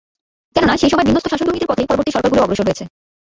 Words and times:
কেননা, 0.55 0.73
সেই 0.77 0.91
সময় 0.91 1.05
বিন্যস্ত 1.07 1.27
শাসন 1.29 1.45
দুর্নীতির 1.45 1.69
পথেই 1.71 1.89
পরবর্তী 1.89 2.11
সরকারগুলোও 2.13 2.45
অগ্রসর 2.45 2.67
হয়েছে। 2.67 2.85